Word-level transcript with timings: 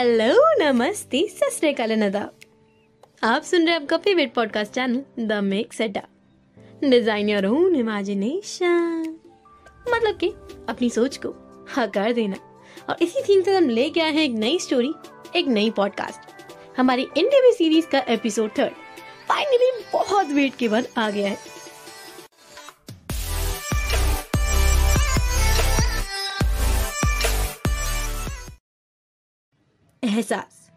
Hello 0.00 0.56
नमस्ते 0.58 1.28
सस्काल 1.28 1.92
नदाब 1.92 2.32
आप 3.22 3.42
सुन 3.42 3.64
रहे 3.64 3.74
हैं 3.74 3.82
आपका 3.82 3.96
favourite 3.96 4.32
podcast 4.34 4.72
channel 4.72 5.02
the 5.26 5.32
make 5.32 5.72
seta 5.72 6.00
design 6.84 7.28
your 7.28 7.46
own 7.46 7.76
imagination 7.76 9.18
मतलब 9.88 10.16
कि 10.16 10.28
अपनी 10.68 10.90
सोच 10.90 11.16
को 11.16 11.28
हकार 11.76 12.12
देना। 12.12 12.36
और 12.88 12.96
इसी 13.02 13.20
थीम 13.20 13.42
से 13.42 13.56
हम 13.56 13.68
लेके 13.68 14.00
आए 14.00 14.12
हैं 14.12 14.22
एक 14.22 14.30
नई 14.30 14.58
स्टोरी 14.58 14.92
एक 15.36 15.46
नई 15.46 15.70
पॉडकास्ट 15.70 16.20
हमारी 16.76 17.02
इंटरव्यू 17.02 17.52
सीरीज़ 17.52 17.86
का 17.86 17.98
एपिसोड 17.98 18.50
थर्ड 18.58 18.72
फाइनली 19.28 19.84
बहुत 19.92 20.26
वेट 20.26 20.56
के 20.56 20.68
बाद 20.68 20.86
आ 20.98 21.10
गया 21.10 21.30
है। 21.30 21.59
एहसास, 30.10 30.70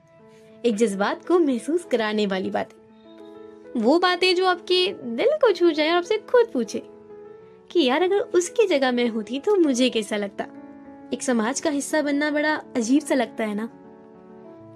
एक 0.65 0.75
जज्बात 0.75 1.25
को 1.25 1.39
महसूस 1.39 1.83
कराने 1.83 2.25
वाली 2.25 2.49
बातें। 2.49 3.81
वो 3.81 3.99
बातें 3.99 4.35
जो 4.35 4.45
आपके 4.45 4.93
दिल 4.93 5.27
को 5.27 5.51
छू 5.51 5.71
जाए 5.71 5.89
और 5.89 5.95
आपसे 5.95 6.17
खुद 6.17 6.45
पूछे 6.53 6.83
कि 7.71 7.83
यार 7.83 8.03
अगर 8.03 8.19
उसकी 8.19 8.67
जगह 8.67 8.91
मैं 8.91 9.07
होती 9.07 9.39
तो 9.39 9.55
मुझे 9.55 9.89
कैसा 9.89 10.15
लगता? 10.15 10.45
एक 11.13 11.23
समाज 11.23 11.59
का 11.59 11.69
हिस्सा 11.69 12.01
बनना 12.01 12.31
बड़ा 12.31 12.61
अजीब 12.75 13.01
सा 13.01 13.15
लगता 13.15 13.43
है 13.43 13.55
ना? 13.55 13.69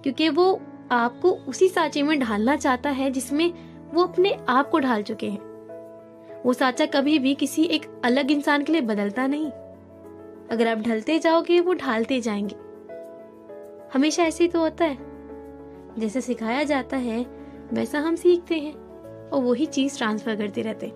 क्योंकि 0.03 0.29
वो 0.29 0.61
आपको 0.91 1.31
उसी 1.31 1.67
साँचे 1.67 2.03
में 2.03 2.19
ढालना 2.19 2.55
चाहता 2.55 2.89
है 2.89 3.11
जिसमें 3.11 3.53
वो 3.93 4.03
अपने 4.03 4.37
आप 4.49 4.69
को 4.69 4.79
ढाल 4.79 5.03
चुके 5.03 5.29
हैं। 5.29 5.39
वो 6.45 6.53
साचा 6.53 6.85
कभी 6.85 7.19
भी 7.19 7.35
किसी 7.35 7.63
एक 7.63 8.01
अलग 8.05 8.31
इंसान 8.31 8.63
के 8.63 8.71
लिए 8.71 8.81
बदलता 8.81 9.27
नहीं। 9.27 9.51
अगर 10.51 10.67
आप 10.67 10.77
ढलते 10.77 11.19
जाओगे, 11.19 11.59
वो 11.59 11.73
ढालते 11.73 12.21
जाएँगे। 12.21 12.66
हमेशा 13.93 14.23
ऐसे 14.23 14.43
ही 14.43 14.49
तो 14.49 14.59
होता 14.59 14.85
है। 14.85 14.97
जैसे 15.99 16.21
सिखाया 16.21 16.63
जाता 16.63 16.97
है, 16.97 17.25
वैसा 17.73 17.99
हम 17.99 18.15
सीखते 18.15 18.55
हैं 18.55 18.73
और 19.29 19.43
वही 19.43 19.65
चीज़ 19.65 19.97
ट्रांसफ़र 19.97 20.35
करते 20.35 20.61
रहते 20.61 20.87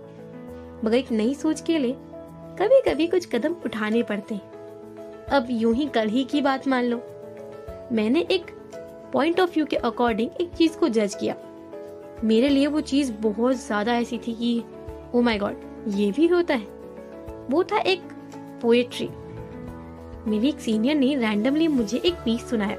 मगर 0.86 0.96
एक 0.96 1.12
नई 1.12 1.34
सोच 1.34 1.62
के 1.62 1.78
लिए 1.78 1.96
कभी 2.60 2.82
कभी 2.82 3.08
कुछ 3.08 3.26
कदम 3.26 3.56
उठाने 3.66 4.04
पड़ते 4.04 4.36
हैं। 4.36 5.26
अब 5.32 5.48
यूँ 5.50 5.74
ही 5.76 5.86
कल 5.86 6.10
ही 6.10 6.24
की 6.24 6.42
बात 6.42 6.68
मान 6.68 6.86
लो। 6.86 6.98
मैंने 7.92 8.22
एक 8.32 8.52
पॉइंट 9.14 9.40
ऑफ़ 9.40 9.50
व्यू 9.50 9.66
के 9.66 9.76
अकॉर्डिंग 9.76 10.30
एक 10.42 10.54
चीज़ 10.54 10.78
को 10.78 10.90
जज 10.90 11.16
किया। 11.16 11.36
मेरे 12.24 12.50
लिए 12.50 12.68
वो 12.68 12.82
चीज़ 12.82 13.12
बहुत 13.14 13.56
ज़्यादा 13.56 13.96
ऐसी 13.96 14.18
थी 14.18 14.34
कि 14.34 14.64
ओ 15.16 15.22
माय 15.22 15.38
गॉड 15.38 15.62
ये 15.88 16.12
भी 16.12 16.28
होता 16.28 16.54
है। 16.54 16.68
वो 17.50 17.64
था 17.64 17.78
एक 17.78 18.02
पोएट्री 18.62 19.10
मेरी 20.28 20.50
एक 20.50 20.60
सीनियर 20.60 20.96
ने 20.96 21.16
रैंडमली 21.16 21.68
मुझे 21.68 21.98
एक 21.98 22.14
पीस 22.16 22.50
सुनाया। 22.50 22.76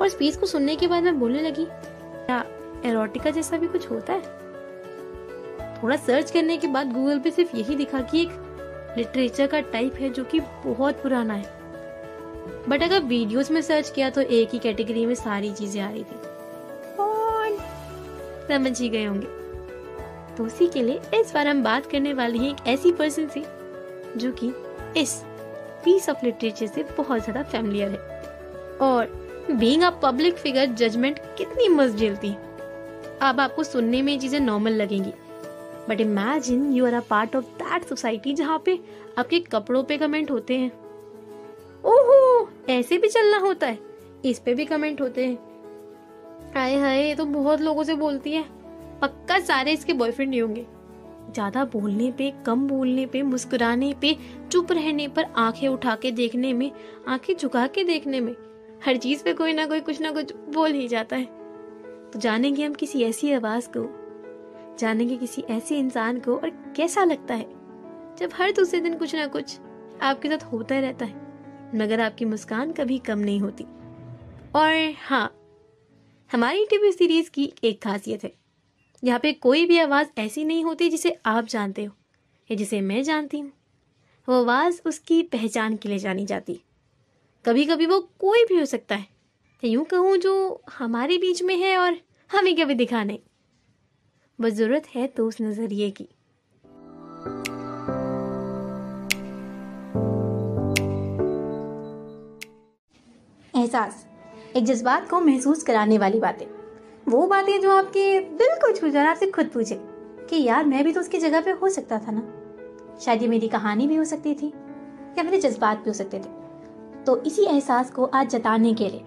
और 0.00 0.06
इस 0.06 0.14
पीस 0.14 0.36
को 0.36 0.46
सुनने 0.46 0.76
के 0.76 0.86
बाद 0.86 1.02
मैं 1.02 1.18
बोलने 1.20 1.42
लगी, 1.42 1.66
क्या 1.66 2.44
एरोटिका 2.84 3.30
जैसा 3.30 3.56
भी 3.56 3.66
कुछ 3.66 3.90
होता 3.90 4.12
है? 4.12 4.40
थोड़ा 5.82 5.96
सर्च 5.96 6.30
करने 6.30 6.56
के 6.56 6.66
बाद 6.66 6.92
गूगल 6.92 7.18
पे 7.18 7.30
सिर्फ़ 7.30 7.56
यही 7.56 7.76
दिखा 7.76 8.00
कि 8.00 8.22
एक 8.22 8.94
लिटरेचर 8.98 9.46
का 9.46 9.60
टाइप 9.60 9.94
है 9.94 10.10
जो 10.10 10.24
कि 10.24 10.40
बहुत 10.40 11.02
पुराना 11.02 11.34
है। 11.34 11.60
बट 12.68 12.82
अगर 12.82 13.00
वीडियोस 13.00 13.50
में 13.50 13.60
सर्च 13.60 13.90
किया 13.90 14.10
तो 14.10 14.20
एक 14.20 14.50
ही 14.52 14.58
कैटेगरी 14.58 15.06
में 15.06 15.14
सारी 15.14 15.52
चीज़ें 15.52 15.82
आ 15.82 15.90
रही 15.90 16.04
थी। 16.04 16.20
समझ 18.48 18.80
ही 18.80 18.88
गए 18.88 19.04
होंगे। 19.04 19.26
तो 20.36 20.44
उसी 20.44 20.66
के 20.68 20.82
लिए 20.82 21.00
इस 21.14 21.32
बार 21.34 21.46
हम 21.48 21.62
बात 21.64 21.86
करने 21.86 22.12
वाली 22.12 22.38
हैं 22.38 22.50
एक 22.50 22.66
ऐसी 22.66 22.92
पर्सन 22.92 23.26
से, 23.26 23.44
जो 24.16 24.32
कि 24.32 24.52
इस 25.00 25.22
पीस 25.84 26.08
ऑफ़ 26.10 26.24
लिटरेचर 26.24 26.66
से 26.66 26.82
बहुत 26.96 27.22
ज़्यादा 27.22 27.42
फेमिलियर 27.42 27.90
है। 27.90 28.78
और 28.80 29.20
being 29.50 29.82
a 29.82 29.90
public 30.02 30.36
figure 30.36 30.66
judgement 30.74 31.18
कितनी 31.38 31.68
मस्त 31.68 31.96
झेलती 31.96 32.34
अब 33.22 33.40
आपको 33.40 33.62
सुनने 33.64 34.02
में 34.02 34.18
चीज़ें 34.18 34.38
नॉर्मल 34.40 34.72
लगेंगी। 34.72 35.12
But 35.88 36.00
imagine 36.00 36.72
you 36.72 36.86
are 36.86 36.94
a 36.94 37.00
part 37.00 37.36
of 37.36 37.44
that 37.58 37.84
society 37.84 38.34
जहाँ 38.34 38.62
पे 38.66 38.78
आपके 39.18 39.40
कपड़ों 39.42 39.82
पे 39.82 39.98
कमेंट 39.98 40.30
होते 40.30 40.58
हैं। 40.58 40.70
ओहो, 41.84 42.48
ऐसे 42.70 42.98
भी 42.98 43.08
चलना 43.08 43.38
होता 43.38 43.66
है। 43.66 43.78
इस 44.24 44.38
पे 44.38 44.54
भी 44.54 44.64
कमेंट 44.64 45.00
होते 45.00 45.26
हैं। 45.26 45.38
हाय 46.54 46.76
हाय 46.76 47.14
तो 47.14 47.24
बहुत 47.24 47.60
लोगों 47.60 47.84
से 47.84 47.94
बोलती 47.94 48.32
है। 48.32 48.44
पक्का 49.00 49.38
सारे 49.40 49.72
इसके 49.72 49.92
बॉयफ्रेंड 49.92 50.32
ही 50.32 50.38
होंगे। 50.38 50.66
ज़्यादा 51.30 51.64
बोलने 51.64 52.10
पे, 52.10 52.32
कम 52.46 52.68
बोलने 52.68 53.06
पे, 53.06 53.22
मुस्कुराने 53.22 53.94
पे, 54.00 54.16
चुप 54.52 54.72
रहने 54.72 55.08
पर 55.08 55.24
आँखें 55.24 55.68
उठा 55.68 55.96
के 55.96 56.10
देखने 56.10 56.52
में, 56.52 56.72
आँखें 57.08 57.36
झुका 57.36 57.66
के 57.66 57.84
देखने 57.84 58.20
में, 58.20 58.36
हर 58.86 58.96
चीज़ 58.96 59.24
पे 59.24 59.32
कोई 59.32 59.52
ना 59.52 59.66
कोई 59.66 59.80
कुछ 59.80 60.00
ना 60.00 60.10
कुछ 60.10 60.32
बोल 60.34 60.72
ही 60.72 60.88
जाता 60.88 61.16
है। 61.16 61.24
तो 62.10 62.18
जानेंगे 62.18 62.64
हम 62.64 62.74
किसी 62.74 63.02
ऐसी 63.02 63.32
आवाज़ 63.32 63.68
को, 63.76 63.98
जानेंगे 64.78 65.16
किसी 65.16 65.42
ऐसे 65.42 65.78
इंसान 65.78 66.20
को 66.20 66.36
और 66.36 66.72
कैसा 66.76 67.04
लगता 67.04 67.34
है, 67.34 67.46
जब 68.18 68.30
हर 68.34 68.52
दूसरे 68.52 68.80
दिन 68.80 68.94
कुछ 68.94 69.14
ना 69.14 69.26
कुछ 69.26 69.58
आपके 70.02 70.28
साथ 70.28 70.52
होता 70.52 70.78
रहता 70.80 71.04
है, 71.04 71.14
मगर 71.74 72.00
आपकी 72.00 72.24
मुस्कान 72.24 72.72
कभी 72.72 72.98
कम 72.98 73.18
नहीं 73.18 73.40
होती। 73.40 73.64
और 74.54 74.94
हाँ 75.06 75.38
हमारी 76.32 76.64
टीवी 76.64 76.92
सीरीज़ 76.92 77.30
की 77.30 77.52
एक 77.64 77.82
खासियत 77.82 78.24
है। 78.24 78.41
यहाँ 79.02 79.18
पे 79.18 79.32
कोई 79.32 79.64
भी 79.66 79.78
आवाज़ 79.78 80.08
ऐसी 80.20 80.44
नहीं 80.44 80.64
होती 80.64 80.88
जिसे 80.88 81.16
आप 81.26 81.44
जानते 81.44 81.84
हो, 81.84 81.92
या 82.50 82.56
जिसे 82.56 82.80
मैं 82.80 83.02
जानती 83.02 83.38
हूँ। 83.38 83.50
वो 84.28 84.34
आवाज़ 84.34 84.80
उसकी 84.86 85.22
पहचान 85.22 85.76
के 85.76 85.88
लिए 85.88 85.98
जानी 85.98 86.26
जाती। 86.26 86.60
कभी 87.44 87.64
कभी 87.64 87.86
वो 87.86 87.98
कोई 88.20 88.44
भी 88.44 88.58
हो 88.58 88.64
सकता 88.64 88.94
है, 88.94 89.06
या 89.62 89.70
यूँ 89.70 89.84
कहूँ 89.84 90.16
जो 90.16 90.62
हमारे 90.72 91.18
बीच 91.18 91.42
में 91.42 91.56
है 91.56 91.76
और 91.78 91.96
हमें 92.30 92.54
कभी 92.56 92.74
दिखा 92.74 93.02
नहीं। 93.04 93.18
बस 94.38 94.52
ज़रूरत 94.52 94.86
है 94.94 95.06
तो 95.06 95.28
उस 95.28 95.40
नज़रिए 95.40 95.90
की। 95.90 96.08
एहसास, 103.54 104.06
एक 104.56 104.64
जज्बात 104.64 105.08
को 105.10 105.20
महसूस 105.20 105.62
कराने 105.62 105.98
वाली 105.98 106.20
बातें। 106.20 106.61
वो 107.08 107.26
बातें 107.26 107.60
जो 107.60 107.70
आपके 107.70 108.20
दिल 108.20 108.54
को 108.56 108.72
छू 108.72 108.88
जाए 108.88 109.06
आपसे 109.06 109.26
खुद 109.26 109.46
पूछे 109.46 109.74
कि 110.30 110.42
यार 110.42 110.64
मैं 110.64 110.84
भी 110.84 110.92
तो 110.92 111.00
उसकी 111.00 111.18
जगह 111.18 111.40
पे 111.40 111.50
हो 111.52 111.68
सकता 111.68 111.98
था 111.98 112.12
ना। 112.12 112.22
शायद 113.00 113.22
ये 113.22 113.28
मेरी 113.28 113.48
कहानी 113.48 113.86
भी 113.86 113.96
हो 113.96 114.04
सकती 114.04 114.34
थी 114.34 114.52
या 115.18 115.22
मेरे 115.22 115.40
जज्बात 115.40 115.78
भी 115.78 115.90
हो 115.90 115.94
सकते 115.94 116.18
थे। 116.18 117.02
तो 117.04 117.16
इसी 117.22 117.44
एहसास 117.44 117.90
को 117.90 118.04
आज 118.04 118.30
जताने 118.30 118.72
के 118.74 118.88
लिए 118.88 119.04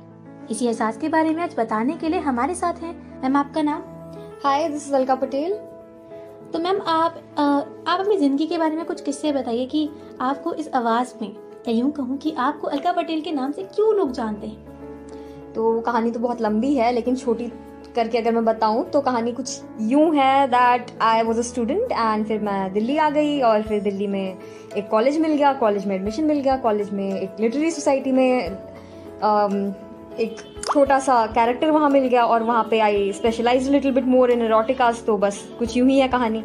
इसी 0.51 0.65
एहसास 0.65 0.97
के 0.97 1.09
बारे 1.09 1.29
में 1.29 1.41
आज 1.43 1.55
बताने 1.57 1.93
के 1.93 2.09
लिए 2.09 2.19
हमारे 2.19 2.55
साथ 2.55 2.73
हैं 2.73 3.21
मैम 3.21 3.35
आपका 3.37 3.61
नाम? 3.61 3.81
Hi 4.43 4.67
this 4.69 4.87
is 4.87 4.95
Alka 4.95 5.15
Patel 5.15 5.53
तो 6.53 6.59
मैम 6.59 6.81
आप 6.81 7.19
आप 7.87 7.99
अपनी 7.99 8.17
ज़िंदगी 8.17 8.47
के 8.47 8.57
बारे 8.57 8.75
में 8.75 8.85
कुछ 8.85 9.01
किस्से 9.01 9.31
बताइए 9.31 9.65
कि 9.65 9.89
आपको 10.21 10.53
इस 10.53 10.69
आवाज़ 10.73 11.13
में 11.21 11.27
या 11.67 11.71
यूँ 11.71 11.91
कहूँ 11.91 12.17
कि 12.17 12.35
आपको 12.39 12.67
अलका 12.67 12.91
पटेल 12.91 13.21
के 13.21 13.31
नाम 13.31 13.51
से 13.51 13.63
क्यों 13.65 13.93
लोग 13.95 14.11
जानते 14.11 14.47
हैं? 14.47 15.53
तो 15.53 15.79
कहानी 15.81 16.11
तो 16.11 16.19
बहुत 16.19 16.41
लंबी 16.41 16.73
है 16.73 16.91
लेकिन 16.91 17.15
छोटी 17.15 17.51
करके 17.95 18.17
अगर 18.17 18.31
मैं 18.31 18.43
बताऊँ 18.45 18.83
तो 18.91 19.01
कहानी 19.01 19.31
कुछ 19.31 19.61
यूँ 19.81 20.13
है 20.15 20.47
that 20.47 20.91
I 21.01 21.21
was 21.23 21.39
a 21.39 21.43
student 21.43 21.91
and 21.91 22.25
फिर 22.25 22.39
मैं 22.41 22.73
दिल्ली 22.73 22.97
आ 22.97 23.09
गई 23.09 23.39
और 23.41 23.61
फिर 23.61 23.81
दिल्ली 23.81 24.07
में 24.07 24.37
एक 24.77 24.87
कॉलेज 24.89 25.17
मिल 25.17 25.35
गया 25.35 25.53
कॉलेज 25.53 25.85
में 25.85 25.95
एडमिशन 25.95 26.23
मिल 26.23 26.39
गया 26.39 26.57
कॉलेज 26.57 26.91
में 26.91 27.09
एक 27.11 27.39
लिटरेरी 27.39 27.71
सोसाइटी 27.71 28.11
में 28.11 28.49
um, 28.49 29.73
एक 30.19 30.37
छोटा 30.63 30.97
सा 30.99 31.25
कैरेक्टर 31.27 31.71
वहाँ 31.71 31.89
मिल 31.89 32.07
गया 32.07 32.23
और 32.25 32.43
वहाँ 32.43 32.67
पे 32.69 32.79
I 32.79 33.11
specialise 33.13 33.69
little 33.69 33.91
bit 33.91 34.05
more 34.05 34.31
in 34.31 34.41
eroticas 34.41 35.03
तो 35.05 35.17
बस 35.17 35.39
कुछ 35.59 35.75
यूँ 35.77 35.87
ही 35.89 35.99
है 35.99 36.07
कहानी। 36.07 36.41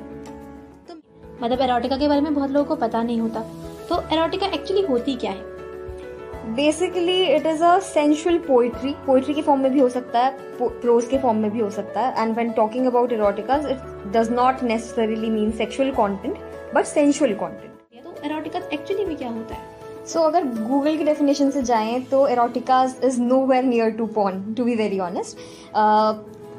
तो 0.88 0.94
मतलब 1.42 1.60
एरोटिका 1.60 1.96
के 1.96 2.08
बारे 2.08 2.20
में 2.20 2.34
बहुत 2.34 2.50
लोगों 2.50 2.64
को 2.66 2.76
पता 2.76 3.02
नहीं 3.02 3.20
होता 3.20 3.40
तो 3.88 4.02
एरोटिका 4.12 4.46
एक्चुअली 4.46 4.82
होती 4.82 5.14
क्या 5.14 5.30
है? 5.30 5.59
Basically 6.54 7.22
it 7.24 7.46
is 7.46 7.62
a 7.64 7.78
sensual 7.84 8.38
poetry 8.46 8.94
poetry 9.06 9.34
के 9.34 9.42
फॉर्म 9.42 9.60
में 9.60 9.72
भी 9.72 9.80
हो 9.80 9.88
सकता 9.88 10.20
है 10.20 10.34
प्रोज 10.60 11.06
के 11.06 11.18
फॉर्म 11.18 11.38
में 11.38 11.50
भी 11.50 11.60
हो 11.60 11.70
सकता 11.70 12.00
है. 12.00 12.22
And 12.22 12.36
when 12.36 12.50
talking 12.52 12.86
about 12.86 13.12
eroticas 13.12 13.66
it 13.70 14.12
does 14.16 14.30
not 14.32 14.62
necessarily 14.62 15.30
mean 15.30 15.50
sexual 15.58 15.90
content 15.92 16.38
but 16.74 16.84
sensual 16.86 17.34
content 17.34 18.04
तो 18.04 18.14
एरोटिका 18.26 18.60
एक्चुअली 18.72 19.04
में 19.04 19.16
क्या 19.16 19.28
होता 19.28 19.54
है? 19.54 19.68
सो 20.06 20.18
so, 20.18 20.26
अगर 20.26 20.44
गूगल 20.68 20.96
की 20.96 21.04
डेफिनेशन 21.04 21.50
से 21.50 21.62
जाएँ 21.62 22.00
तो 22.10 22.26
eroticas 22.26 22.94
is 23.04 23.20
nowhere 23.46 23.64
near 23.64 23.90
to 23.90 24.06
porn 24.14 24.42
to 24.54 24.64
be 24.64 24.74
very 24.76 24.98
honest 25.00 25.36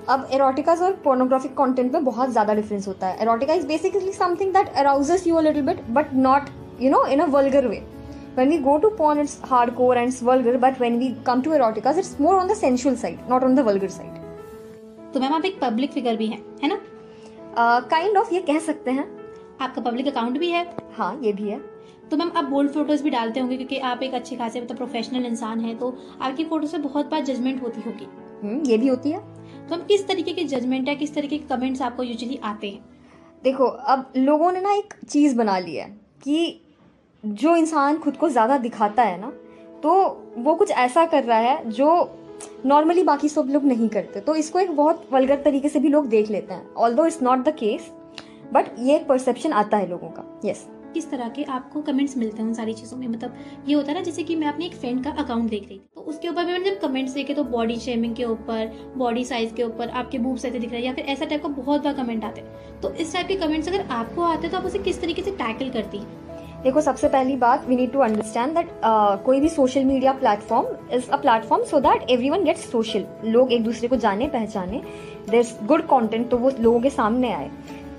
अब 0.09 0.27
एरोटिकाज 0.33 0.81
और 0.81 0.91
पोर्नोग्राफिक 1.03 1.53
कंटेंट 1.57 1.93
में 1.93 2.03
बहुत 2.05 2.29
ज़्यादा 2.31 2.53
डिफरेंस 2.53 2.87
होता 2.87 3.07
है. 3.07 3.17
Erotica 3.21 3.53
is 3.53 3.65
basically 3.67 4.11
something 4.13 4.53
that 4.53 4.73
arouses 4.75 5.27
you 5.27 5.35
a 5.35 5.41
little 5.41 5.65
bit 5.65 5.81
but 5.89 6.13
not 6.13 6.49
you 6.81 6.91
know 6.91 7.05
in 7.05 7.19
a 7.19 7.25
vulgar 7.29 7.67
way 7.67 7.81
when 8.35 8.51
we 8.53 8.57
go 8.65 8.73
to 8.79 8.89
porn 8.97 9.21
it's 9.23 9.37
hardcore 9.51 9.95
and 10.01 10.11
it's 10.11 10.21
vulgar 10.27 10.57
but 10.57 10.79
when 10.83 10.99
we 10.99 11.09
come 11.29 11.41
to 11.45 11.55
eroticas 11.57 11.97
it's 12.01 12.13
more 12.25 12.35
on 12.39 12.51
the 12.51 12.57
sensual 12.59 12.95
side 13.01 13.19
not 13.29 13.43
on 13.43 13.57
the 13.59 13.65
vulgar 13.69 13.89
side. 13.95 14.19
तो 15.13 15.19
ma'am 15.19 15.33
आप 15.33 15.45
एक 15.45 15.59
public 15.61 15.91
figure 15.91 16.15
भी 16.15 16.27
हैं 16.27 16.41
है 16.63 16.69
ना? 16.69 16.79
Kind 17.57 18.11
uh, 18.11 18.17
of 18.17 18.33
ये 18.33 18.41
कह 18.41 18.59
सकते 18.59 18.91
हैं। 18.91 19.05
आपका 19.61 19.81
पब्लिक 19.81 20.07
अकाउंट 20.07 20.37
भी 20.37 20.49
है? 20.51 20.65
हाँ 20.97 21.19
ये 21.23 21.33
भी 21.33 21.49
है। 21.49 21.59
तो 22.11 22.17
मैम 22.17 22.31
आप 22.35 22.45
बोल्ड 22.45 22.71
फ़ोटोज़ 22.71 23.03
भी 23.03 23.09
डालते 23.09 23.39
होंगे 23.39 23.57
क्योंकि 23.57 23.77
आप 23.77 24.03
एक 24.03 24.13
अच्छे 24.13 24.35
खासे 24.35 24.61
मतलब 24.61 24.77
प्रोफेशनल 24.77 25.25
इंसान 25.25 25.59
है 25.59 25.75
तो 25.75 25.97
आपकी 26.21 26.43
फ़ोटो 26.43 26.67
से 26.67 26.77
बहुत 26.77 27.09
बार 27.09 27.23
जजमेंट 27.23 27.61
होती 27.63 27.81
होगी। 27.81 28.07
हम्म, 28.43 28.65
ये 28.65 28.77
भी 28.77 28.87
होती 28.87 29.11
है। 29.11 29.19
तो 29.67 29.75
हम 29.75 29.81
किस 29.81 30.07
तरीके 30.07 30.33
की 30.33 30.43
जजमेंट 30.43 30.89
है 30.89 30.95
किस 30.95 31.13
तरीके 31.15 31.37
के 31.37 31.55
कमेंट्स 31.55 31.81
आपको 31.81 32.03
यूजुअली 32.03 32.39
आते 32.43 32.69
हैं? 32.69 32.83
देखो 33.43 33.65
अब 33.65 34.11
लोगों 34.17 34.51
ने 34.51 34.61
ना 34.61 34.73
एक 34.73 34.93
चीज़ 35.09 35.35
बना 35.37 35.59
ली 35.59 35.75
है 35.75 35.89
कि 36.23 36.60
जो 37.23 37.55
इंसान 37.55 37.97
खुद 37.97 38.17
को 38.17 38.29
ज़्यादा 38.29 38.57
दिखाता 38.57 39.03
है 39.03 39.19
ना 39.21 39.31
तो 39.83 39.93
वो 40.37 40.55
कुछ 40.55 40.71
ऐसा 40.71 41.05
कर 41.05 41.23
रहा 41.23 41.37
है 41.39 41.69
जो 41.71 42.17
नॉर्मली 42.65 43.03
बाकी 43.03 43.29
सब 43.29 43.47
लोग 43.51 43.65
नहीं 43.65 43.87
करते। 43.89 44.19
तो 44.19 44.35
इसको 44.35 44.59
एक 44.59 44.75
बहुत 44.75 45.07
वलगर 45.11 45.41
तरीके 45.43 45.69
से 45.69 45.79
भी 45.79 45.89
लोग 45.89 46.07
देख 46.09 46.29
लेते 46.31 46.53
हैं 46.53 46.73
although 46.93 47.05
it's 47.05 47.21
not 47.23 47.39
the 47.39 47.53
case 47.55 47.91
but 48.53 48.75
ये 48.79 48.95
एक 48.95 49.07
परसेप्शन 49.07 49.53
आता 49.53 49.77
है 49.77 49.89
लोगों 49.89 50.09
का। 50.09 50.23
Yes 50.45 50.57
yes. 50.57 50.93
किस 50.93 51.09
तरह 51.11 51.29
के 51.29 51.43
आपको 51.45 51.81
कमेंट्स 51.81 52.17
मिलते 52.17 52.37
हैं 52.37 52.47
उन 52.47 52.53
सारी 52.53 52.73
चीज़ों 52.73 52.97
में? 52.97 53.07
मतलब 53.07 53.35
ये 53.67 53.75
होता 53.75 53.91
है 53.91 53.93
ना, 53.93 54.01
जैसे 54.03 54.23
कि 54.23 54.35
मैं 54.35 54.47
अपने 54.47 54.65
एक 54.65 54.73
फ्रेंड 54.73 55.03
का 55.03 55.11
अकाउंट 55.13 55.49
देख 55.49 55.67
रही 55.67 55.77
थी 55.77 55.89
तो 55.95 56.01
उसके 56.03 56.29
ऊपर 56.29 56.45
मैंने 56.45 56.69
जब 56.69 56.79
कमेंट्स 56.79 57.13
देखे 57.13 57.33
तो 57.33 57.43
बॉडी 57.45 57.75
शेमिंग 57.79 58.15
के 58.15 58.23
ऊपर 58.25 58.71
बॉडी 58.97 59.23
साइज़ 59.25 59.53
के 59.53 59.63
ऊपर 59.63 59.89
आपके 59.91 60.17
बूब्स 60.17 60.45
ऐसे 60.45 60.59
दिख 60.59 60.71
रहे 60.71 60.79
हैं, 60.79 60.87
या 60.87 60.93
फिर 60.93 61.05
ऐसा 61.05 61.25
टाइप 61.25 61.43
का 61.43 61.49
बहुत 61.51 61.83
बार 61.83 61.93
कमेंट 61.93 62.25
आते 62.25 62.41
हैं। 62.41 62.81
तो 62.81 62.93
इस 62.93 63.13
टाइप 63.13 63.27
के 63.27 63.35
कमेंट्स 63.37 63.67
अगर 63.67 63.85
आपको 63.91 64.21
आते 64.23 64.41
हैं 64.41 64.51
तो 64.51 64.57
आप 64.57 64.65
उसे 64.65 64.79
किस 64.79 65.01
तरीके 65.01 65.21
से 65.21 65.31
टैकल 65.33 65.69
करती 65.71 65.97
देखो 66.63 66.81
सबसे 66.81 67.07
पहली 67.09 67.35
बात 67.35 67.67
we 67.67 67.75
need 67.75 67.91
to 67.91 67.99
understand 67.99 68.53
that 68.55 68.69
कोई 69.25 69.39
भी 69.41 69.49
social 69.49 69.83
media 69.83 70.11
platform 70.13 70.65
is 70.95 71.09
a 71.11 71.17
platform 71.21 71.63
so 71.65 71.79
that 71.79 72.09
everyone 72.29 72.43
gets 72.43 72.69
social 72.71 73.05
लोग 73.25 73.51
एक 73.53 73.63
दूसरे 73.63 73.87
को 73.87 73.95
जाने 74.03 74.27
पहचाने। 74.27 74.81
देर 75.29 75.39
इज़ 75.39 75.53
गुड 75.67 75.85
कॉन्टेंट 75.87 76.29
तो 76.29 76.37
वो 76.37 76.51
लोगों 76.59 76.79
के 76.81 76.89
सामने 76.89 77.31
आए। 77.33 77.49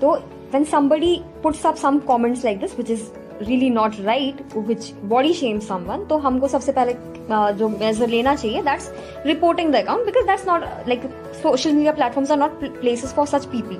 तो 0.01 0.13
when 0.53 0.63
somebody 0.63 1.15
puts 1.43 1.65
up 1.65 1.75
some 1.75 1.97
comments 2.07 2.43
like 2.45 2.59
this 2.59 2.77
which 2.77 2.91
is 2.91 3.03
really 3.41 3.69
not 3.69 3.99
right 4.01 4.55
which 4.57 4.91
body 5.05 5.33
shame 5.33 5.59
someone 5.59 6.05
तो 6.05 6.17
हमको 6.17 6.47
सबसे 6.47 6.71
पहले 6.71 6.93
uh, 6.93 7.51
जो 7.51 7.69
मेजर 7.69 8.07
लेना 8.07 8.35
चाहिए 8.35 8.61
that's 8.61 8.91
reporting 9.25 9.71
the 9.73 9.75
account 9.75 10.05
because 10.05 10.25
that's 10.27 10.47
not 10.47 10.63
like 10.87 11.09
social 11.41 11.71
media 11.71 11.93
platforms 11.93 12.31
are 12.31 12.37
not 12.37 12.63
places 12.79 13.13
for 13.13 13.27
such 13.27 13.45
people 13.55 13.75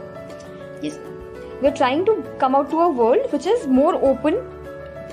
we 0.81 1.67
are 1.67 1.71
trying 1.71 2.05
to 2.05 2.17
come 2.41 2.55
out 2.55 2.71
to 2.71 2.79
a 2.79 2.87
world 2.97 3.31
which 3.33 3.47
is 3.47 3.67
more 3.69 3.95
open 4.09 4.41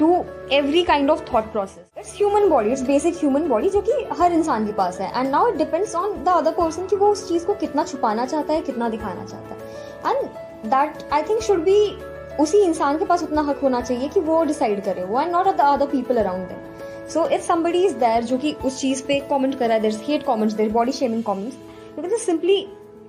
to 0.00 0.24
every 0.52 0.82
kind 0.84 1.10
of 1.10 1.22
thought 1.32 1.50
process 1.52 1.98
it's 1.98 2.14
human 2.16 2.48
body 2.48 2.70
it's 2.70 2.82
basic 2.82 3.16
human 3.16 3.48
body 3.48 3.68
जो 3.70 3.80
कि 3.80 3.92
हर 4.20 4.32
इंसान 4.32 4.66
के 4.66 4.72
पास 4.72 5.00
है। 5.00 5.10
And 5.16 5.30
now 5.30 5.48
it 5.48 5.56
depends 5.56 5.94
on 5.96 6.22
the 6.24 6.28
other 6.28 6.52
person 6.52 6.86
कि 6.86 6.96
वो 6.96 7.08
उस 7.08 7.26
चीज़ 7.28 7.44
को 7.46 7.54
कितना 7.54 7.84
छुपाना 7.84 8.24
चाहता 8.26 8.52
है, 8.52 8.60
कितना 8.60 8.88
दिखाना 8.88 9.24
चाहता 9.24 9.54
है। 9.54 9.60
And 10.06 10.70
that 10.70 11.12
I 11.12 11.22
think 11.22 11.40
should 11.42 11.62
be 11.64 11.78
उसी 12.40 12.58
इंसान 12.58 12.98
के 12.98 13.04
पास 13.04 13.22
उतना 13.22 13.42
हक 13.42 13.58
होना 13.62 13.80
चाहिए 13.80 14.08
कि 14.08 14.20
वो 14.20 14.42
डिसाइड 14.44 14.84
करे। 14.84 15.04
वो 15.04 15.20
and 15.20 15.32
not 15.32 15.46
the 15.46 15.60
other 15.62 15.86
people 15.86 16.16
around 16.16 16.48
them 16.48 17.08
so 17.08 17.26
if 17.26 17.42
somebody 17.42 17.84
is 17.86 17.96
there 17.98 18.24
जो 18.24 18.38
कि 18.38 18.52
उस 18.64 18.80
चीज़ 18.80 19.02
पे 19.06 19.20
कमेंट 19.30 19.58
कर 19.58 19.66
रहा 19.66 19.74
है 19.74 19.80
their 19.80 20.02
hate 20.04 20.22
comments 20.26 20.54
their 20.54 20.70
body 20.72 20.92
shaming 20.92 21.22
comments 21.24 22.12
you 22.12 22.18
simply 22.18 22.66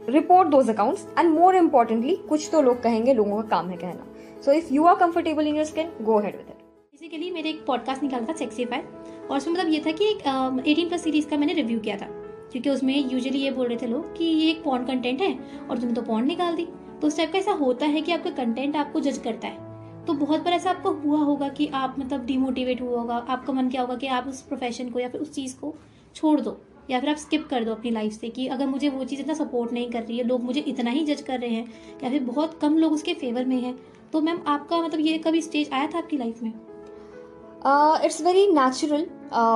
report 0.09 0.47
those 0.49 0.69
accounts 0.69 1.05
and 1.19 1.29
more 1.29 1.55
importantly 1.55 2.15
कुछ 2.29 2.49
तो 2.51 2.61
लोग 2.61 2.81
कहेंगे, 2.83 3.13
लोगों 3.13 3.41
का 3.41 3.47
काम 3.49 3.69
है 3.69 3.77
कहना। 3.77 4.41
So 4.45 4.51
if 4.51 4.73
you 4.73 4.85
are 4.85 4.95
comfortable 4.97 5.47
in 5.47 5.55
your 5.55 5.65
skin 5.65 5.91
go 6.01 6.19
ahead 6.19 6.35
with 6.37 6.45
it 6.49 6.60
basically 7.01 7.29
मेरे 7.31 7.49
एक 7.49 7.63
पॉडकास्ट 7.65 8.03
निकाला 8.03 8.25
था 8.25 8.33
सेक्सीफाई 8.37 8.79
और 8.79 9.37
उसमें 9.37 9.53
मतलब 9.53 9.69
ये 9.69 9.79
था 9.79 9.91
कि 9.91 10.05
एक 10.05 10.63
एटीन 10.67 10.87
प्लस 10.87 11.03
सीरीज़ 11.03 11.27
का 11.27 11.37
मैंने 11.37 11.53
रिव्यू 11.53 11.79
किया 11.79 11.95
था। 11.97 12.05
क्योंकि 12.51 12.69
उसमें 12.69 13.11
यूजुअली 13.11 13.39
ये 13.39 13.51
बोल 13.51 13.67
रहे 13.67 13.77
थे 13.77 13.87
लोग 13.87 14.17
कि 14.17 14.25
ये 14.25 14.49
एक 14.51 14.63
पॉन 14.63 14.85
कंटेंट 14.85 15.21
है 15.21 15.31
और 15.69 15.77
तुमने 15.77 15.93
तो 15.93 16.01
पॉन 16.01 16.25
निकाल 16.25 16.55
दी। 16.55 16.65
तो 17.01 17.07
उस 17.07 17.17
टाइप 17.17 17.31
का 17.31 17.39
ऐसा 17.39 17.51
होता 17.51 17.85
है 17.85 18.01
कि 18.01 18.11
आपका 18.11 18.29
कंटेंट 18.29 18.75
आपको 18.75 18.99
जज 18.99 19.17
करता 19.17 19.47
है। 19.47 20.05
तो 20.05 20.13
बहुत 20.13 20.43
बार 20.43 20.53
ऐसा 20.53 20.69
आपको 20.69 20.91
हुआ 20.91 21.19
होगा 21.19 21.49
कि 21.49 21.67
आप 21.67 21.95
मतलब 21.99 22.25
डिमोटिवेट 22.25 22.81
हुआ 22.81 22.99
होगा, 22.99 23.15
आपका 23.15 23.53
मन 23.53 23.69
क्या 23.69 23.81
होगा 23.81 23.95
कि 23.95 24.07
आप 24.07 24.27
उस 24.27 24.41
प्रोफेशन 24.41 24.89
को 24.89 24.99
या 24.99 25.09
फिर 25.09 25.21
उस 25.21 25.33
चीज़ 25.33 25.55
को 25.55 25.75
छोड़ 26.15 26.39
दो, 26.41 26.57
या 26.89 26.99
फिर 26.99 27.09
आप 27.09 27.17
स्किप 27.17 27.47
कर 27.47 27.63
दो 27.63 27.71
अपनी 27.71 27.91
लाइफ 27.91 28.13
से 28.13 28.29
कि 28.29 28.47
अगर 28.47 28.67
मुझे 28.67 28.89
वो 28.89 29.03
चीज़ 29.03 29.21
इतना 29.21 29.33
सपोर्ट 29.33 29.73
नहीं 29.73 29.89
कर 29.89 30.03
रही 30.03 30.17
है, 30.17 30.23
लोग 30.23 30.43
मुझे 30.43 30.59
इतना 30.59 30.91
ही 30.91 31.05
जज 31.05 31.21
कर 31.21 31.39
रहे 31.39 31.49
हैं, 31.49 31.65
या 32.03 32.09
फिर 32.09 32.23
बहुत 32.23 32.59
कम 32.61 32.77
लोग 32.77 32.93
उसके 32.93 33.13
फेवर 33.13 33.45
में 33.45 33.61
हैं। 33.61 33.79
तो 34.13 34.21
मैम 34.21 34.41
आपका 34.47 34.81
मतलब 34.81 34.99
ये 34.99 35.17
कभी 35.17 35.41
स्टेज 35.41 35.69
आया 35.73 35.87
था 35.87 35.97
आपकी 35.97 36.17
लाइफ 36.17 36.43
में? 36.43 36.70
It's 38.05 38.21
very 38.21 38.45
natural 38.47 39.05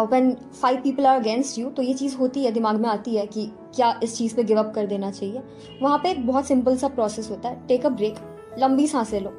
when 0.09 0.35
five 0.61 0.81
people 0.81 1.05
are 1.05 1.19
against 1.19 1.57
you 1.59 1.69
तो 1.69 1.81
ये 1.81 1.93
चीज़ 1.93 2.15
होती 2.17 2.43
है 2.43 2.51
दिमाग 2.51 2.79
में 2.81 2.89
आती 2.89 3.15
है 3.15 3.25
कि 3.27 3.45
क्या 3.75 3.93
इस 4.03 4.17
चीज़ 4.17 4.35
पे 4.35 4.43
गिव 4.43 4.59
अप 4.59 4.71
कर 4.75 4.85
देना 4.87 5.09
चाहिए। 5.11 5.41
वहाँ 5.81 5.97
पे 6.03 6.09
एक 6.11 6.25
बहुत 6.27 6.47
सिंपल 6.47 6.77
सा 6.77 6.87
प्रोसेस 6.87 7.29
होता 7.31 7.49
है 7.49 7.67
टेक 7.67 7.85
अ 7.85 7.89
ब्रेक 7.91 8.15
लंबी 8.59 8.87
साँसें 8.87 9.19
लो। 9.21 9.29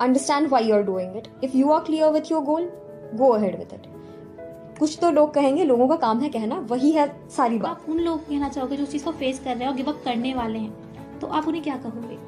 Understand 0.00 0.48
why 0.50 0.64
you 0.64 0.74
are 0.74 0.82
doing 0.82 1.16
it 1.16 1.28
if 1.44 1.56
you 1.56 1.70
are 1.70 1.80
clear 1.84 2.12
with 2.12 2.30
your 2.32 2.42
goal 2.44 2.70
go 3.14 3.28
ahead 3.30 3.58
with 3.58 3.74
it 3.74 3.86
कुछ 4.78 4.98
तो 5.00 5.10
लोग 5.10 5.34
कहेंगे 5.34 5.64
लोगों 5.64 5.88
का 5.88 5.96
काम 5.96 6.20
है 6.20 6.28
कहना 6.28 6.58
वही 6.70 6.90
है 6.92 7.08
सारी 7.36 7.58
बात. 7.58 7.70
आप 7.70 7.90
उन 7.90 8.00
लोग 8.00 8.20
कहना 8.28 8.48
चाहोगे 8.48 8.76
जो 8.76 8.82
उस 8.82 8.90
चीज़ 8.92 9.04
को 9.04 9.10
फेस 9.12 9.38
कर 9.38 9.50
रहे 9.50 9.64
हैं 9.64 9.70
और 9.70 9.76
गिव 9.76 9.90
अप 9.90 10.02
करने 10.04 10.34
वाले 10.34 10.58
हैं 10.58 11.18
तो 11.20 11.26
आप 11.26 11.48
उन्हें 11.48 11.62
क्या 11.64 11.76
कहोगे? 11.76 12.18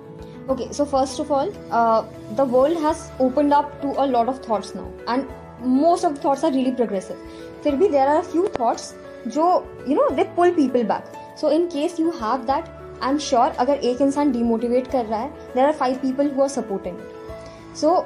Okay 0.53 0.73
so 0.73 0.85
first 0.85 1.21
of 1.21 1.33
all 1.33 1.53
the 2.37 2.49
world 2.51 2.79
has 2.79 2.97
has 2.99 3.23
opened 3.23 3.55
up 3.55 3.75
to 3.83 3.89
a 4.03 4.07
lot 4.09 4.29
of 4.29 4.39
thoughts 4.45 4.75
now, 4.75 4.87
most 5.61 6.05
of 6.05 6.19
thoughts 6.25 6.45
are 6.45 6.53
really 6.53 6.71
progressive 6.73 7.17
फिर 7.65 7.77
भी 7.77 7.89
देर 7.89 8.09
आर 8.09 8.23
फ्यू 8.23 8.49
थॉट्स 8.61 8.95
जो 9.29 9.47
you 9.89 9.97
know 9.97 10.09
they 10.15 10.25
pull 10.37 10.51
people 10.51 10.85
back 10.85 11.13
so 11.41 11.51
in 11.51 11.67
case 11.67 11.99
you 12.01 12.11
have 12.21 12.45
that 12.45 12.69
I 13.03 13.11
am 13.11 13.19
sure 13.21 13.51
अगर 13.59 13.75
एक 13.85 14.01
इंसान 14.03 14.33
demotivate 14.33 14.87
कर 14.91 15.05
रहा 15.05 15.21
है 15.21 15.53
there 15.55 15.65
are 15.65 15.73
five 15.73 15.99
people 16.03 16.31
who 16.31 16.43
are 16.43 16.49
supporting 16.49 16.97
so 17.81 17.97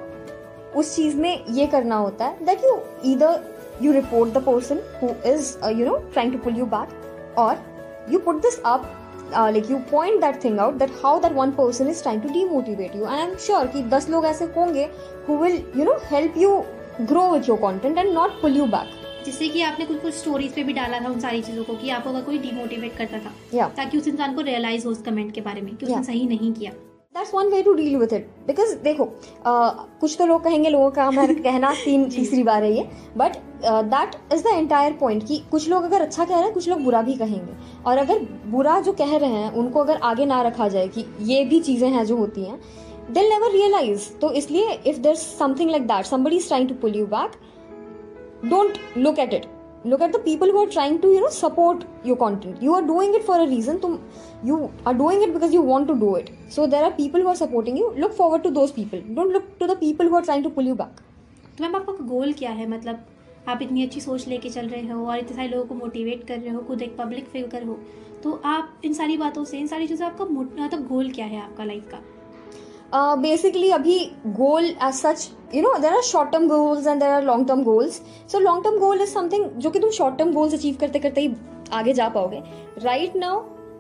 उस 0.77 0.95
चीज़ 0.97 1.17
में 1.17 1.45
ये 1.49 1.67
करना 1.67 1.97
होता 1.97 2.25
है 2.25 2.45
that 2.45 2.65
you 2.65 2.81
either 3.05 3.41
you 3.83 3.93
report 3.93 4.33
the 4.33 4.43
person 4.45 4.81
who 5.03 5.09
is 5.27 5.57
you 5.71 5.87
know 5.87 5.97
trying 6.13 6.33
to 6.33 6.39
pull 6.39 6.57
you 6.59 6.67
back 6.67 7.37
और 7.39 7.65
you 8.11 8.19
put 8.19 8.43
this 8.43 8.61
up 8.67 8.91
like 9.33 9.71
you 9.71 9.79
point 9.91 10.21
that 10.21 10.43
thing 10.45 10.59
out 10.59 10.75
that 10.75 10.91
how 11.03 11.21
that 11.21 11.33
one 11.33 11.51
person 11.53 11.89
is 11.89 12.03
trying 12.03 12.23
to 12.23 12.29
demotivate 12.29 12.97
you 12.97 13.05
I 13.05 13.21
am 13.21 13.35
sure 13.47 13.67
कि 13.67 13.83
दस 13.91 14.09
लोग 14.11 14.27
ऐसे 14.27 14.45
होंगे 14.57 14.89
who 15.29 15.37
will 15.39 15.63
you 15.77 15.85
know 15.85 15.97
help 16.05 16.39
you 16.39 16.63
grow 17.01 17.33
with 17.33 17.49
your 17.49 17.59
content 17.59 17.99
and 17.99 18.15
not 18.15 18.39
pull 18.43 18.61
you 18.61 18.67
back. 18.75 18.87
जिससे 19.25 19.49
कि 19.49 19.61
आपने 19.63 19.85
कुछ 19.87 20.01
कुछ 20.03 20.15
स्टोरीज 20.15 20.55
पे 20.55 20.63
भी 20.63 20.73
डाला 20.73 21.01
था 21.01 21.09
उन 21.09 21.21
सारी 21.21 21.41
चीज़ों 21.43 21.65
को 21.65 21.75
कि 21.75 21.91
आपको 21.91 22.11
अगर 22.11 22.23
कोई 22.23 22.39
डिमोटिवेट 22.39 22.97
करता 22.97 23.19
था 23.19 23.33
yeah. 23.55 23.77
ताकि 23.77 23.99
उस 23.99 24.09
इंसान 24.09 24.35
को 24.35 24.41
रियलाइज़ 24.41 24.87
हो 24.87 24.91
उस 24.91 25.03
कमेंट 25.03 25.33
के 25.35 25.41
बारे 25.41 25.61
में 25.61 25.77
कि 25.77 25.87
उसने 25.87 25.97
Yeah. 25.97 26.07
सही 26.07 26.27
नहीं 26.29 26.53
किया। 26.53 26.73
That's 27.15 27.35
one 27.35 27.49
way 27.49 27.63
to 27.63 27.73
deal 27.73 27.97
with 27.97 28.13
it 28.13 28.27
because 28.47 28.75
देखो 28.83 29.05
uh, 29.05 29.71
कुछ 30.01 30.17
तो 30.19 30.27
लोग 30.27 30.43
कहेंगे 30.45 30.69
लोगों 30.69 30.91
का 30.91 31.05
हमारा 31.05 31.35
कहना 31.47 31.73
तीन 31.85 32.09
तीसरी 32.11 32.43
बार 32.43 32.63
है 32.65 32.73
ये। 32.73 32.89
But 33.17 33.37
that 33.65 34.17
is 34.33 34.43
the 34.45 34.47
entire 34.47 34.93
point 34.93 35.27
कि 35.29 35.43
कुछ 35.51 35.69
लोग 35.69 35.85
अगर 35.85 36.03
अच्छा 36.03 36.25
कह 36.25 36.35
रहे 36.35 36.45
हैं 36.45 36.53
कुछ 36.53 36.69
लोग 36.69 36.83
बुरा 36.85 37.03
भी 37.03 37.15
कहेंगे। 37.15 37.53
और 37.87 37.99
अगर 37.99 38.27
बुरा 38.47 38.81
जो 38.81 38.93
कह 38.93 39.17
रहे 39.17 39.31
हैं 39.31 39.53
उनको 39.53 39.81
अगर 39.81 40.01
आगे 40.05 40.27
ना 40.27 40.43
रखा 40.43 40.69
जाए 40.69 40.89
कि 40.89 41.05
ये 41.33 41.45
भी 41.45 41.61
चीज़ें 41.61 41.89
हैं 41.91 42.05
जो 42.05 42.17
होती 42.17 42.45
हैं 42.45 42.61
दिल 43.13 43.29
नेवर 43.29 43.51
रियलाइज़ 43.53 44.11
तो 44.21 44.31
इसलिए 44.41 44.73
if 44.87 44.99
there 45.01 45.15
something 45.15 45.71
like 45.71 45.87
that 45.87 46.07
somebody 46.07 46.37
is 46.37 46.47
trying 46.49 46.69
to 46.69 46.75
pull 46.83 46.97
you 46.97 47.07
back 47.09 47.41
don't 48.45 48.79
look 48.97 49.19
at 49.19 49.33
it 49.33 49.45
look 49.85 50.01
at 50.01 50.13
the 50.13 50.19
people 50.19 50.49
who 50.49 50.63
are 50.63 50.71
trying 50.71 51.01
to 51.01 51.09
you 51.09 51.21
know 51.21 51.29
support 51.29 51.85
your 52.05 52.17
content 52.17 52.61
you 52.61 52.75
are 52.75 52.83
doing 52.83 53.15
it 53.15 53.25
for 53.25 53.37
a 53.41 53.47
reason 53.47 53.81
to 53.81 53.91
you 54.43 54.59
are 54.87 54.95
doing 54.95 55.23
it 55.23 55.33
because 55.33 55.53
you 55.53 55.63
want 55.63 55.89
to 55.89 55.95
do 55.95 56.17
it 56.17 56.31
so 56.49 56.67
there 56.67 56.83
are 56.83 56.91
people 56.93 57.21
who 57.21 57.29
are 57.29 57.37
supporting 57.37 57.77
you 57.77 57.93
look 57.97 58.15
forward 58.15 58.43
to 58.43 58.51
those 58.51 58.73
people 58.73 59.01
don't 59.15 59.33
look 59.33 59.47
to 59.61 59.67
the 59.67 59.77
people 59.77 60.09
who 60.09 60.17
are 60.17 60.23
trying 60.23 60.43
to 60.43 60.51
pull 60.51 60.71
you 60.73 60.77
back 60.83 61.03
तो 61.57 61.65
ma'am 61.65 61.75
आपका 61.77 61.93
goal 62.07 62.33
क्या 62.33 62.51
है 62.51 62.69
मतलब 62.69 63.05
आप 63.49 63.63
इतनी 63.63 63.83
अच्छी 63.87 64.01
सोच 64.01 64.27
लेके 64.29 64.49
चल 64.51 64.69
रहे 64.69 64.87
हो 64.89 65.07
और 65.07 65.19
इतने 65.19 65.37
सारे 65.37 65.49
लोगों 65.49 65.65
को 65.67 65.75
मोटिवेट 65.75 66.27
कर 66.29 66.39
रहे 66.39 66.51
हो 66.51 66.61
खुद 66.69 66.83
एक 66.83 66.97
पब्लिक 66.99 67.27
फिगर 67.29 67.65
हो 67.65 67.79
तो 68.23 68.41
आप 68.47 68.81
इन 68.85 68.95
सारी 68.95 69.17
बातों 69.17 69.45
से 69.45 69.59
इन 69.59 69.67
सारी 69.67 69.87
चीज़ों 69.87 69.99
से 69.99 70.05
आपका 70.05 70.25
मतलब 70.25 70.87
गोल 70.89 71.11
क्या 71.13 71.27
है 71.27 71.41
आपका 71.43 71.65
लाइफ 71.65 71.89
का 71.91 71.99
uh, 72.93 73.17
basically 73.17 73.71
अभी 73.73 73.99
goal 74.39 74.69
as 74.89 75.01
such 75.05 75.29
you 75.53 75.63
know 75.63 75.79
there 75.85 75.95
are 75.99 76.03
short 76.03 76.33
term 76.33 76.49
goals 76.49 76.87
and 76.87 77.03
there 77.03 77.15
are 77.19 77.23
long 77.23 77.47
term 77.47 77.63
goals 77.69 78.01
so 78.27 78.39
long 78.39 78.63
term 78.63 78.79
goal 78.85 79.05
is 79.07 79.13
something 79.19 79.49
जो 79.65 79.71
कि 79.71 79.81
तुम 79.81 79.91
short 79.99 80.19
term 80.21 80.33
goals 80.39 80.57
achieve 80.59 80.79
करते 80.81 80.99
करते 81.07 81.21
ही 81.21 81.35
आगे 81.81 81.93
जा 82.01 82.09
पाओगे 82.17 82.43
right 82.87 83.15
now 83.25 83.35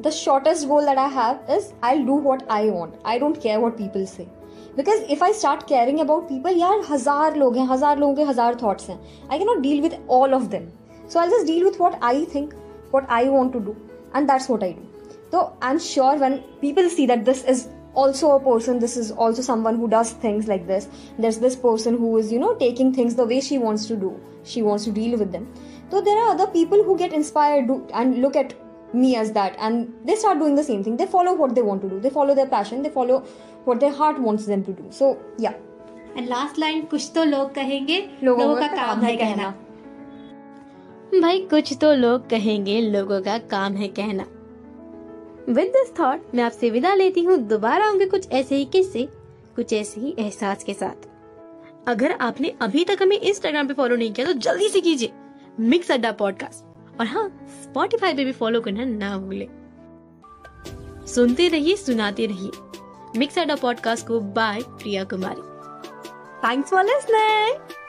the 0.06 0.12
shortest 0.18 0.68
goal 0.68 0.86
that 0.90 0.98
I 0.98 1.08
have 1.16 1.50
is 1.56 1.72
I'll 1.82 2.06
do 2.06 2.20
what 2.28 2.46
I 2.50 2.62
want 2.76 2.94
I 3.14 3.18
don't 3.24 3.42
care 3.42 3.58
what 3.64 3.76
people 3.82 4.06
say 4.06 4.28
because 4.76 5.02
if 5.16 5.22
I 5.22 5.32
start 5.40 5.66
caring 5.72 6.00
about 6.06 6.28
people 6.28 6.58
यार 6.60 6.80
हज़ार 6.90 7.36
लोग 7.36 7.56
हैं 7.56 7.66
हज़ार 7.72 7.98
लोगों 7.98 8.14
के 8.16 8.30
हज़ार 8.30 8.54
thoughts 8.62 8.88
हैं 8.90 8.98
I 9.28 9.38
cannot 9.42 9.62
deal 9.66 9.84
with 9.88 9.98
all 10.18 10.38
of 10.40 10.48
them 10.54 10.70
so 11.08 11.20
I'll 11.20 11.36
just 11.36 11.46
deal 11.52 11.68
with 11.68 11.78
what 11.84 11.98
I 12.12 12.14
think 12.34 12.56
what 12.96 13.14
I 13.20 13.22
want 13.36 13.52
to 13.58 13.60
do 13.68 13.76
and 14.14 14.34
that's 14.34 14.48
what 14.54 14.66
I 14.70 14.72
do 14.72 14.88
so 15.32 15.44
I'm 15.68 15.78
sure 15.90 16.16
when 16.24 16.42
people 16.64 16.90
see 16.96 17.06
that 17.12 17.24
this 17.30 17.44
is 17.54 17.68
also 17.93 18.31
a 18.31 18.39
person 18.39 18.79
this 18.79 18.95
is 18.97 19.11
also 19.11 19.41
someone 19.41 19.75
who 19.75 19.87
does 19.87 20.11
things 20.25 20.47
like 20.47 20.67
this 20.67 20.87
there's 21.17 21.39
this 21.39 21.55
person 21.55 21.97
who 21.97 22.17
is 22.17 22.31
you 22.31 22.39
know 22.39 22.53
taking 22.55 22.93
things 22.93 23.15
the 23.15 23.25
way 23.25 23.41
she 23.41 23.57
wants 23.57 23.87
to 23.87 23.95
do 23.95 24.13
she 24.43 24.61
wants 24.61 24.85
to 24.85 24.91
deal 24.91 25.17
with 25.17 25.31
them 25.31 25.47
so 25.91 26.01
there 26.01 26.17
are 26.23 26.29
other 26.35 26.47
people 26.47 26.83
who 26.83 26.97
get 26.97 27.13
inspired 27.13 27.67
do, 27.67 27.85
and 27.93 28.21
look 28.21 28.35
at 28.35 28.53
me 28.93 29.15
as 29.15 29.31
that 29.31 29.55
and 29.59 29.93
they 30.05 30.15
start 30.15 30.39
doing 30.39 30.55
the 30.55 30.63
same 30.63 30.83
thing 30.83 30.97
they 30.97 31.05
follow 31.05 31.33
what 31.33 31.55
they 31.55 31.61
want 31.61 31.81
to 31.81 31.89
do 31.89 31.99
they 31.99 32.09
follow 32.09 32.35
their 32.35 32.47
passion 32.47 32.83
they 32.83 32.89
follow 32.89 33.19
what 33.65 33.79
their 33.79 33.91
heart 33.91 34.19
wants 34.19 34.45
them 34.45 34.63
to 34.63 34.71
do 34.71 34.85
so 34.89 35.17
yeah 35.37 35.53
and 36.17 36.29
last 36.29 36.59
line 36.59 36.81
कुछ 36.81 37.11
तो 37.15 37.23
लोग 37.23 37.53
कहेंगे 37.53 38.09
लोगों, 38.23 38.43
लोगों 38.43 38.61
का 38.61 38.67
काम 38.67 39.01
है 39.01 39.15
कहना 39.17 39.49
भाई 41.21 41.39
कुछ 41.39 41.77
तो 41.81 41.93
लोग 41.93 42.29
कहेंगे 42.29 42.81
लोगों 42.81 43.21
का 43.21 43.37
काम 43.37 43.73
है 43.73 43.87
कहना 43.87 44.25
विद 45.48 45.68
दिस 45.68 45.92
थॉट 45.98 46.34
मैं 46.34 46.42
आपसे 46.44 46.70
विदा 46.70 46.94
लेती 46.94 47.22
हूँ। 47.24 47.36
दोबारा 47.38 47.86
आऊँगे 47.86 48.06
कुछ 48.06 48.30
ऐसे 48.30 48.56
ही 48.56 48.64
किस्से, 48.64 49.08
कुछ 49.56 49.72
ऐसे 49.72 50.00
ही 50.00 50.14
एहसास 50.18 50.64
के 50.64 50.74
साथ। 50.74 51.08
अगर 51.88 52.12
आपने 52.12 52.52
अभी 52.60 52.84
तक 52.84 52.98
हमें 53.02 53.18
इंस्टाग्राम 53.18 53.68
पे 53.68 53.74
फॉलो 53.74 53.96
नहीं 53.96 54.12
किया 54.12 54.26
तो 54.26 54.32
जल्दी 54.32 54.68
से 54.68 54.80
कीजिए। 54.80 55.12
मिक्स 55.60 55.90
अड्डा 55.90 56.12
पॉडकास्ट 56.12 57.00
और 57.00 57.06
हाँ 57.06 57.28
स्पॉटिफाई 57.62 58.14
पे 58.14 58.24
भी 58.24 58.32
फॉलो 58.32 58.60
करना 58.60 58.84
ना 58.84 59.16
भूले। 59.18 59.48
सुनते 61.06 61.48
रहिए, 61.48 61.76
सुनाते 61.76 62.26
रहिए। 62.26 63.18
मिक्स 63.18 63.38
अड्डा 63.38 63.56
पॉडकास्ट 63.56 64.06
को 64.06 64.20
by 64.20 64.60
Priya 64.62 65.04
Kumari. 65.04 65.42
Thanks 66.44 66.70
for 66.70 66.84
listening 66.84 67.81